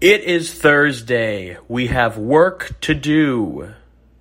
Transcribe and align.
It 0.00 0.24
is 0.24 0.54
Thursday. 0.54 1.58
We 1.68 1.88
have 1.88 2.16
work 2.16 2.80
to 2.80 2.94
do. 2.94 3.74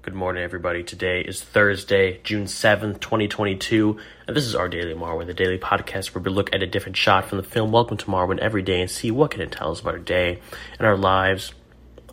Good 0.00 0.14
morning, 0.14 0.42
everybody. 0.42 0.82
Today 0.82 1.20
is 1.20 1.44
Thursday, 1.44 2.18
June 2.24 2.46
7th, 2.46 2.98
2022, 3.00 3.98
and 4.26 4.34
this 4.34 4.46
is 4.46 4.54
our 4.54 4.70
Daily 4.70 4.94
Marwen, 4.94 5.26
the 5.26 5.34
daily 5.34 5.58
podcast 5.58 6.14
where 6.14 6.22
we 6.22 6.30
look 6.30 6.54
at 6.54 6.62
a 6.62 6.66
different 6.66 6.96
shot 6.96 7.26
from 7.26 7.36
the 7.36 7.44
film 7.44 7.72
Welcome 7.72 7.98
to 7.98 8.06
Marwen 8.06 8.38
every 8.38 8.62
day 8.62 8.80
and 8.80 8.90
see 8.90 9.10
what 9.10 9.32
can 9.32 9.42
it 9.42 9.52
tell 9.52 9.70
us 9.70 9.80
about 9.80 9.92
our 9.92 10.00
day 10.00 10.40
and 10.78 10.86
our 10.86 10.96
lives. 10.96 11.52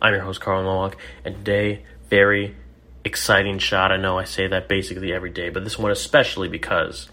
I'm 0.02 0.12
your 0.12 0.24
host, 0.24 0.42
Carl 0.42 0.62
Nowak, 0.62 0.98
and 1.24 1.34
today, 1.36 1.86
very 2.10 2.54
exciting 3.02 3.58
shot. 3.60 3.90
I 3.90 3.96
know 3.96 4.18
I 4.18 4.24
say 4.24 4.46
that 4.46 4.68
basically 4.68 5.10
every 5.10 5.30
day, 5.30 5.48
but 5.48 5.64
this 5.64 5.78
one 5.78 5.90
especially 5.90 6.48
because 6.48 7.08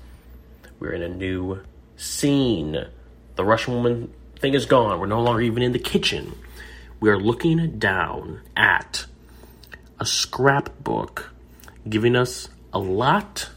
we're 0.81 0.91
in 0.91 1.01
a 1.01 1.07
new 1.07 1.61
scene. 1.95 2.87
The 3.37 3.45
Russian 3.45 3.73
woman 3.73 4.13
thing 4.41 4.55
is 4.55 4.65
gone. 4.65 4.99
We're 4.99 5.05
no 5.05 5.21
longer 5.21 5.41
even 5.41 5.61
in 5.61 5.71
the 5.71 5.79
kitchen. 5.79 6.35
We 6.99 7.09
are 7.09 7.17
looking 7.17 7.77
down 7.77 8.41
at 8.57 9.05
a 9.99 10.05
scrapbook 10.05 11.31
giving 11.87 12.15
us 12.15 12.49
a 12.73 12.79
lot 12.79 13.49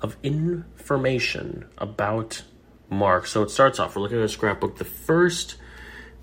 of 0.00 0.16
information 0.22 1.66
about 1.76 2.42
Mark. 2.88 3.26
So 3.26 3.42
it 3.42 3.50
starts 3.50 3.80
off, 3.80 3.96
we're 3.96 4.02
looking 4.02 4.18
at 4.18 4.24
a 4.24 4.28
scrapbook. 4.28 4.78
The 4.78 4.84
first 4.84 5.56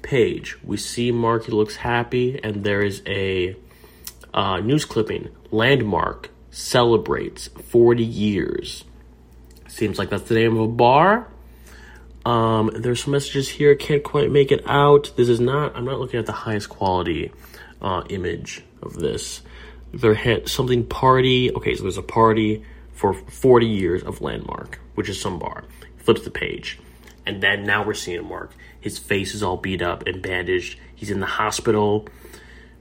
page, 0.01 0.57
we 0.63 0.77
see 0.77 1.11
Mark, 1.11 1.45
he 1.45 1.51
looks 1.51 1.75
happy, 1.75 2.39
and 2.41 2.63
there 2.63 2.81
is 2.81 3.01
a 3.05 3.55
uh, 4.33 4.59
news 4.59 4.85
clipping. 4.85 5.29
Landmark 5.51 6.29
celebrates 6.51 7.47
40 7.47 8.03
years. 8.03 8.85
Seems 9.67 9.99
like 9.99 10.09
that's 10.09 10.29
the 10.29 10.35
name 10.35 10.55
of 10.55 10.63
a 10.63 10.71
bar. 10.71 11.27
Um, 12.25 12.71
there's 12.73 13.03
some 13.03 13.11
messages 13.11 13.47
here. 13.47 13.75
Can't 13.75 14.03
quite 14.03 14.31
make 14.31 14.51
it 14.51 14.63
out. 14.67 15.11
This 15.15 15.29
is 15.29 15.39
not. 15.39 15.75
I'm 15.75 15.85
not 15.85 15.99
looking 15.99 16.19
at 16.19 16.25
the 16.25 16.31
highest 16.31 16.69
quality 16.69 17.31
uh, 17.81 18.03
image 18.09 18.63
of 18.81 18.95
this. 18.95 19.41
There 19.93 20.15
had 20.15 20.49
something 20.49 20.85
party. 20.85 21.53
Okay, 21.53 21.75
so 21.75 21.83
there's 21.83 21.97
a 21.97 22.03
party 22.03 22.63
for 22.93 23.13
40 23.13 23.67
years 23.67 24.03
of 24.03 24.21
Landmark, 24.21 24.79
which 24.95 25.07
is 25.07 25.21
some 25.21 25.37
bar. 25.37 25.65
Flips 25.97 26.23
the 26.23 26.31
page, 26.31 26.79
and 27.25 27.41
then 27.41 27.63
now 27.63 27.83
we're 27.83 27.93
seeing 27.93 28.27
Mark. 28.27 28.51
His 28.79 28.97
face 28.99 29.33
is 29.33 29.41
all 29.41 29.57
beat 29.57 29.81
up 29.81 30.05
and 30.07 30.21
bandaged. 30.21 30.79
He's 30.95 31.11
in 31.11 31.19
the 31.19 31.25
hospital. 31.25 32.07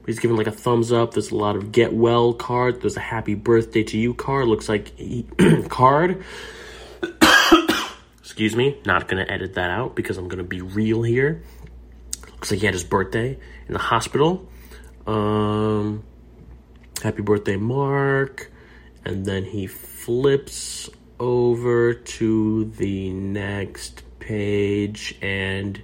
He's 0.05 0.19
giving 0.19 0.37
like 0.37 0.47
a 0.47 0.51
thumbs 0.51 0.91
up. 0.91 1.13
There's 1.13 1.31
a 1.31 1.35
lot 1.35 1.55
of 1.55 1.71
get 1.71 1.93
well 1.93 2.33
card. 2.33 2.81
There's 2.81 2.97
a 2.97 3.01
happy 3.01 3.33
birthday 3.33 3.83
to 3.83 3.97
you 3.97 4.13
card. 4.13 4.47
Looks 4.47 4.69
like 4.69 4.95
he, 4.97 5.25
card. 5.69 6.23
Excuse 8.25 8.55
me. 8.55 8.81
Not 8.87 9.07
gonna 9.07 9.27
edit 9.29 9.53
that 9.53 9.69
out 9.69 9.95
because 9.95 10.17
I'm 10.17 10.27
gonna 10.27 10.43
be 10.43 10.59
real 10.59 11.03
here. 11.03 11.43
Looks 12.31 12.49
like 12.49 12.59
he 12.59 12.65
had 12.65 12.73
his 12.73 12.83
birthday 12.83 13.37
in 13.67 13.73
the 13.73 13.79
hospital. 13.79 14.49
Um, 15.05 16.03
happy 17.03 17.21
birthday, 17.21 17.55
Mark. 17.55 18.51
And 19.05 19.27
then 19.27 19.45
he 19.45 19.67
flips 19.67 20.89
over 21.19 21.93
to 21.93 22.65
the 22.65 23.11
next 23.11 24.01
page, 24.17 25.15
and 25.21 25.79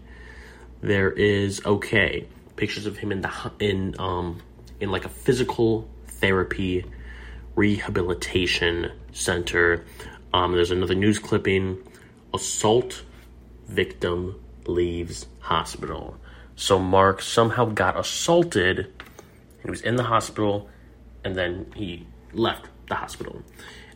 there 0.82 1.12
is 1.12 1.64
okay 1.64 2.28
pictures 2.56 2.88
of 2.88 2.98
him 2.98 3.12
in 3.12 3.22
the 3.22 3.52
in 3.60 3.96
um 4.00 4.42
in 4.80 4.90
like 4.90 5.06
a 5.06 5.10
physical 5.10 5.88
therapy 6.08 6.86
rehabilitation 7.56 8.92
center. 9.12 9.86
Um, 10.34 10.54
there's 10.54 10.72
another 10.72 10.96
news 10.96 11.20
clipping: 11.20 11.78
assault 12.34 13.04
victim 13.68 14.42
leaves 14.66 15.28
hospital. 15.40 16.18
So 16.56 16.80
Mark 16.80 17.22
somehow 17.22 17.66
got 17.66 17.98
assaulted. 17.98 18.92
He 19.64 19.70
was 19.70 19.82
in 19.82 19.96
the 19.96 20.04
hospital, 20.04 20.70
and 21.24 21.36
then 21.36 21.72
he 21.76 22.08
left 22.34 22.68
the 22.88 22.96
hospital. 22.96 23.42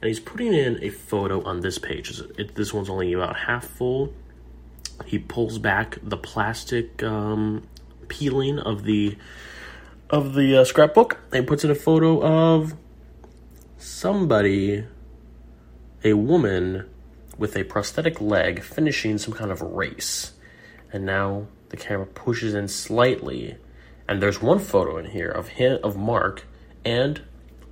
And 0.02 0.08
he's 0.08 0.19
putting 0.19 0.53
in 0.53 0.83
a 0.83 0.89
photo 0.89 1.43
on 1.43 1.61
this 1.61 1.77
page. 1.77 2.21
This 2.55 2.73
one's 2.73 2.89
only 2.89 3.14
about 3.14 3.36
half 3.36 3.65
full. 3.65 4.14
He 5.05 5.20
pulls 5.20 5.58
back 5.58 5.98
the 6.02 6.17
plastic 6.17 7.04
um, 7.04 7.67
peeling 8.08 8.60
of 8.60 8.83
the 8.83 9.17
of 10.10 10.36
the 10.36 10.58
uh, 10.58 10.64
scrapbook 10.64 11.20
and 11.33 11.48
puts 11.48 11.64
in 11.64 11.71
a 11.71 11.76
photo 11.76 12.21
of 12.21 12.76
somebody, 13.77 14.86
a 16.04 16.14
woman 16.14 16.87
with 17.38 17.56
a 17.56 17.64
prosthetic 17.64 18.22
leg 18.22 18.62
finishing 18.62 19.18
some 19.18 19.34
kind 19.34 19.52
of 19.52 19.62
race. 19.62 20.34
And 20.92 21.06
now 21.06 21.48
the 21.70 21.78
camera 21.78 22.06
pushes 22.06 22.54
in 22.54 22.68
slightly, 22.68 23.58
and 24.08 24.22
there's 24.22 24.42
one 24.42 24.60
photo 24.60 24.98
in 24.98 25.06
here 25.06 25.30
of 25.30 25.50
him 25.50 25.80
of 25.84 25.98
Mark 25.98 26.46
and 26.84 27.22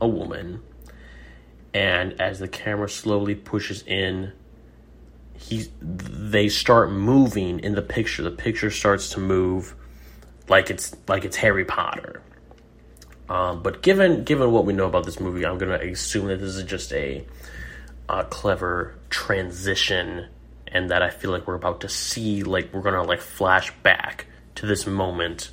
a 0.02 0.08
woman. 0.08 0.62
And 1.74 2.20
as 2.22 2.40
the 2.40 2.48
camera 2.48 2.90
slowly 2.90 3.36
pushes 3.36 3.84
in, 3.84 4.34
he 5.36 5.68
they 5.82 6.50
start 6.50 6.92
moving 6.92 7.60
in 7.60 7.76
the 7.76 7.82
picture. 7.82 8.24
The 8.24 8.32
picture 8.32 8.70
starts 8.70 9.10
to 9.12 9.20
move 9.20 9.76
like 10.48 10.70
it's 10.70 10.96
like 11.08 11.26
it's 11.26 11.38
Harry 11.38 11.66
Potter. 11.66 12.22
Um, 13.30 13.64
but 13.64 13.82
given 13.82 14.24
given 14.24 14.52
what 14.52 14.66
we 14.66 14.74
know 14.74 14.86
about 14.86 15.06
this 15.06 15.20
movie, 15.20 15.46
I'm 15.46 15.58
gonna 15.58 15.80
assume 15.80 16.28
that 16.28 16.40
this 16.40 16.56
is 16.56 16.64
just 16.64 16.92
a, 16.94 17.26
a 18.10 18.24
clever 18.24 18.96
transition, 19.10 20.28
and 20.68 20.90
that 20.90 21.02
I 21.02 21.10
feel 21.10 21.32
like 21.32 21.48
we're 21.48 21.56
about 21.56 21.82
to 21.82 21.90
see 21.90 22.44
like 22.44 22.74
we're 22.74 22.82
gonna 22.82 23.04
like 23.04 23.22
flash 23.22 23.72
back 23.84 24.26
to 24.56 24.66
this 24.66 24.86
moment 24.86 25.52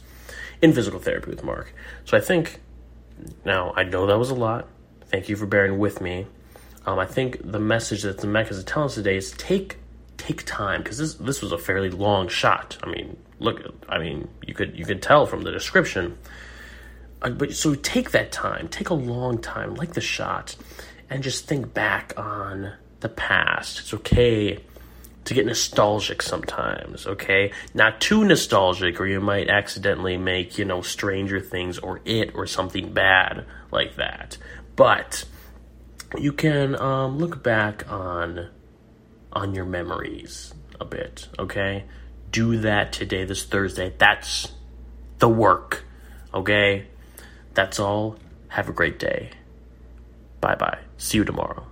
in 0.62 0.72
physical 0.72 1.00
therapy 1.00 1.30
with 1.30 1.42
Mark. 1.42 1.72
So 2.04 2.16
I 2.16 2.20
think 2.20 2.60
now 3.44 3.72
I 3.76 3.84
know 3.84 4.06
that 4.06 4.18
was 4.18 4.30
a 4.30 4.34
lot. 4.34 4.68
Thank 5.06 5.28
you 5.28 5.36
for 5.36 5.46
bearing 5.46 5.78
with 5.78 6.00
me. 6.00 6.26
Um, 6.86 6.98
I 6.98 7.06
think 7.06 7.38
the 7.42 7.60
message 7.60 8.02
that 8.02 8.18
the 8.18 8.26
Mech 8.26 8.50
is 8.50 8.62
telling 8.64 8.86
us 8.86 8.94
today 8.94 9.16
is 9.16 9.32
take 9.32 9.76
take 10.16 10.44
time 10.44 10.82
because 10.82 10.98
this 10.98 11.14
this 11.14 11.42
was 11.42 11.52
a 11.52 11.58
fairly 11.58 11.90
long 11.90 12.28
shot. 12.28 12.78
I 12.82 12.88
mean, 12.88 13.16
look, 13.38 13.62
I 13.88 13.98
mean, 13.98 14.28
you 14.46 14.54
could 14.54 14.78
you 14.78 14.84
could 14.84 15.02
tell 15.02 15.26
from 15.26 15.42
the 15.42 15.50
description. 15.50 16.18
Uh, 17.22 17.30
but 17.30 17.54
so 17.54 17.74
take 17.74 18.12
that 18.12 18.32
time, 18.32 18.68
take 18.68 18.88
a 18.88 18.94
long 18.94 19.38
time, 19.38 19.74
like 19.74 19.92
the 19.92 20.00
shot, 20.00 20.56
and 21.10 21.22
just 21.22 21.46
think 21.46 21.74
back 21.74 22.14
on 22.16 22.72
the 23.00 23.08
past. 23.08 23.80
It's 23.80 23.92
okay 23.94 24.60
to 25.24 25.34
get 25.34 25.44
nostalgic 25.44 26.22
sometimes, 26.22 27.06
okay? 27.06 27.52
Not 27.74 28.00
too 28.00 28.24
nostalgic, 28.24 29.00
or 29.00 29.06
you 29.06 29.20
might 29.20 29.48
accidentally 29.48 30.16
make, 30.16 30.56
you 30.56 30.64
know, 30.64 30.80
Stranger 30.80 31.40
Things 31.40 31.78
or 31.78 32.00
It 32.04 32.34
or 32.34 32.46
something 32.46 32.92
bad 32.92 33.44
like 33.70 33.96
that. 33.96 34.38
But 34.76 35.24
you 36.16 36.32
can 36.32 36.80
um, 36.80 37.18
look 37.18 37.42
back 37.42 37.90
on 37.90 38.48
on 39.32 39.54
your 39.54 39.64
memories 39.64 40.52
a 40.80 40.84
bit, 40.84 41.28
okay? 41.38 41.84
Do 42.32 42.58
that 42.58 42.92
today, 42.92 43.24
this 43.24 43.44
Thursday. 43.44 43.94
That's 43.96 44.50
the 45.18 45.28
work, 45.28 45.84
okay? 46.34 46.86
That's 47.54 47.78
all. 47.78 48.16
Have 48.48 48.68
a 48.68 48.72
great 48.72 48.98
day. 48.98 49.30
Bye 50.40 50.56
bye. 50.56 50.78
See 50.96 51.18
you 51.18 51.24
tomorrow. 51.24 51.69